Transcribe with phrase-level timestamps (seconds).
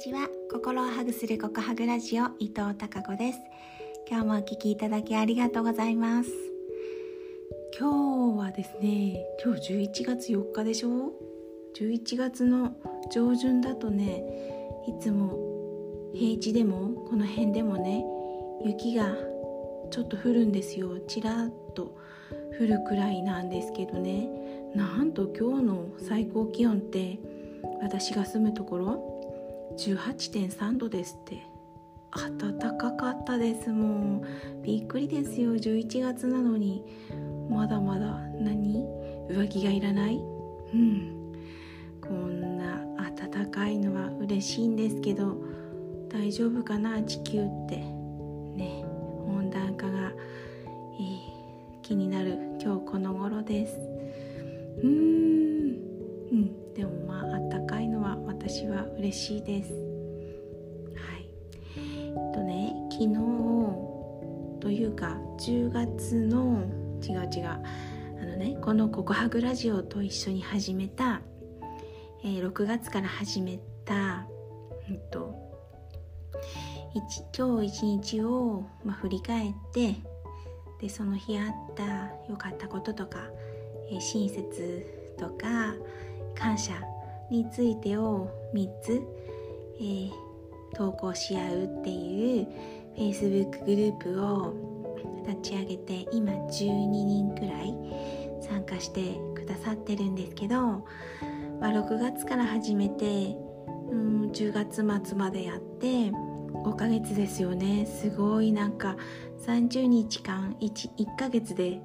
[0.00, 0.30] ちは。
[0.50, 3.38] 心をハグするココハグラジオ伊藤孝子です。
[4.08, 6.30] 今日もお聞きいただきありがとうございます。
[7.78, 11.12] 今日はですね今日11月4日でしょ
[11.78, 12.72] ？11月の
[13.12, 14.24] 上旬だとね
[14.88, 15.36] いつも
[16.14, 18.02] 平地でもこの辺でもね
[18.64, 19.14] 雪が
[19.90, 20.98] ちょっと降るんですよ。
[21.00, 21.94] ちらっと
[22.58, 24.30] 降るくらいなんですけどね。
[24.74, 27.18] なんと今日の最高気温って
[27.82, 29.09] 私が住むところ
[29.76, 31.46] 18.3度ですって。
[32.12, 34.26] 暖かかったですもう。
[34.62, 35.54] びっくりですよ。
[35.54, 36.84] 11月なのに。
[37.48, 38.84] まだまだ何？
[39.28, 40.16] 上着がいらない？
[40.16, 41.32] うん。
[42.00, 42.84] こんな
[43.16, 45.36] 暖かいのは嬉しいんですけど
[46.08, 47.02] 大丈夫かな？
[47.02, 47.99] 地球って。
[58.50, 59.70] 私は嬉しいです。
[59.70, 61.30] はい。
[61.76, 63.14] えっとね昨日
[64.60, 66.64] というか10月の
[67.00, 67.60] 違う違うあ
[68.24, 71.20] のねこの「ココハグラジオ」と一緒に始めた、
[72.24, 74.26] えー、6月から始めた、
[74.88, 75.32] うんと、
[77.38, 79.94] 今日一日を、まあ、振り返って
[80.80, 83.20] でその日あった良かったこととか、
[83.92, 85.76] えー、親切とか
[86.34, 86.82] 感謝
[87.30, 89.00] についてを3つ、
[89.78, 90.10] えー、
[90.74, 92.48] 投稿し合うっていう
[92.96, 94.54] Facebook グループを
[95.26, 97.74] 立ち上げて今12人くらい
[98.42, 100.56] 参加してくださってるんですけど、
[101.60, 103.36] まあ、6月から始めて、
[103.90, 107.86] うん、10月末までやって5ヶ月ですよね。
[107.86, 108.96] すごいなんか
[109.46, 111.80] 30日間 1, 1ヶ月で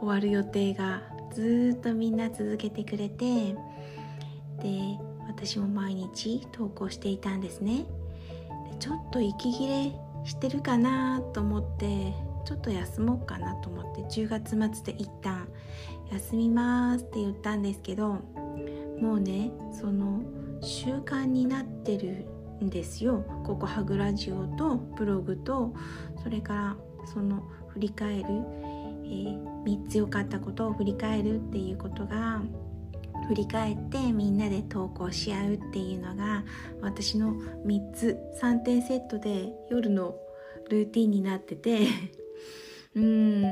[0.00, 3.54] 終わる予定がずっとみんな続けてくれて
[4.62, 7.84] で私も毎日投稿していたんですね。
[8.70, 9.92] でちょっと息切れ
[10.24, 12.12] してるかなと思って
[12.44, 15.48] ちょっと休もうかなと思って10月末で一旦
[16.12, 18.20] 休みますって言ったんですけど
[19.00, 20.22] もうねその
[20.62, 22.26] 習慣になってる
[22.64, 23.24] んですよ。
[23.44, 25.74] ここハグラジオとブログと
[26.22, 32.40] それからその振り返る、えー、3つ良かったことを振り返るっていうことが
[33.28, 36.44] 振り返ってみんなで投稿し合うっていうのが
[36.80, 37.34] 私の
[37.66, 40.16] 3つ3点セットで夜の
[40.70, 41.86] ルーティンになってて。
[42.94, 43.44] うん。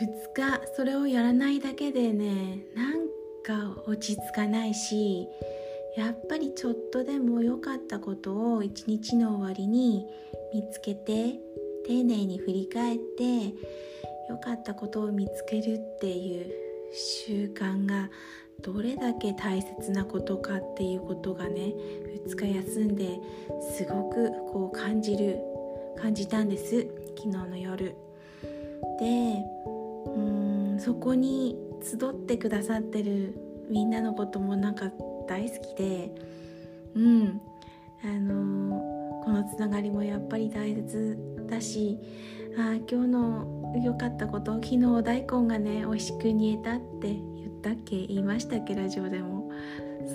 [0.00, 3.08] 2日それをやらないだけでねなん
[3.42, 5.26] か落ち着かないし
[5.96, 10.06] やっぱりちょっとでも良かったことを一日の終わりに
[10.54, 11.40] 見つけて
[11.86, 13.54] 丁寧に振り返って
[14.28, 16.52] 良かったことを見つけるっていう
[16.92, 18.10] 習慣が
[18.60, 21.72] どれだけ大切なことかっていうことがね
[22.26, 23.20] 2日休んで
[23.76, 25.38] すごくこう感じる
[25.96, 26.86] 感じたんです
[27.16, 27.94] 昨日の夜。
[29.00, 29.44] で
[30.06, 33.34] うんそこに集ってくださってる
[33.70, 34.90] みんなのこともなんか
[35.28, 36.10] 大好きで
[36.96, 37.40] うん
[38.02, 41.98] あのー、このつながりもやっぱり大切だし
[42.56, 47.37] あ今日の良かったこと昨日大根がね美味しく煮えたって
[47.72, 49.50] ったっけ言いましたっけラジオでも。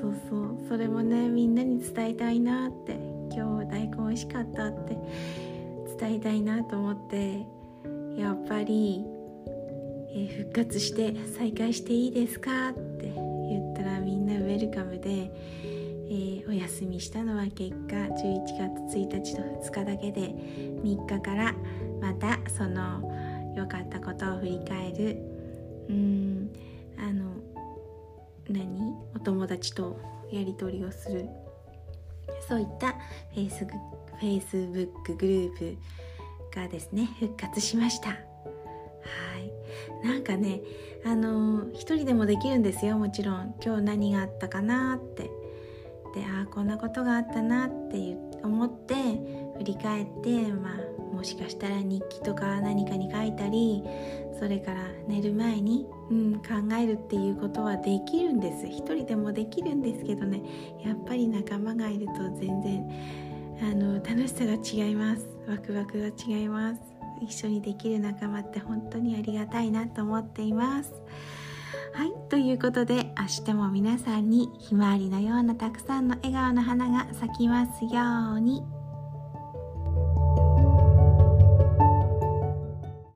[0.00, 0.58] そうそう。
[0.68, 2.92] それもねみんなに伝えたいなって。
[3.32, 4.96] 今日大根美味しかったって。
[5.98, 7.46] 伝えたいなと思って。
[8.16, 9.04] やっぱり、
[10.12, 13.12] えー、復活して再開していいですかって。
[13.50, 18.44] 言ったらみんなウェルカムで、えー、お休みしたのは結果11
[18.86, 20.20] 月1日と2日だけで
[20.84, 21.54] 3日から
[22.00, 23.02] またその
[23.56, 25.16] 良かったことを振り返る。
[25.88, 26.69] うん。
[28.52, 28.94] 何？
[29.14, 29.98] お友達と
[30.30, 31.28] やり取りをする。
[32.48, 32.92] そういった
[33.34, 35.76] フェイスフェイスブックグループ
[36.54, 38.10] がですね復活しました。
[38.10, 38.16] は
[40.04, 40.06] い。
[40.06, 40.60] なんかね
[41.04, 43.54] あの一人でもできるんですよもちろん。
[43.64, 45.30] 今日何があったかなって。
[46.12, 48.94] でああこんなことがあったなって思って
[49.60, 53.82] 振り返ってまあもしかしたら日記とか何かに書いたり
[54.38, 58.66] それから寝る前に、うん、考えるっていうことはできるんです。
[58.66, 60.40] 一人でもできるんですけどね。
[60.82, 62.90] やっぱり仲間がいると全然
[63.60, 65.26] あの楽しさが違います。
[65.46, 66.80] ワクワクが違います。
[67.20, 70.94] 一緒にできる仲間って本当にありがたいなと思っています。
[71.92, 78.79] はいということで明日も皆さんにひまわりのようなたくさんの笑顔の花が咲きますように。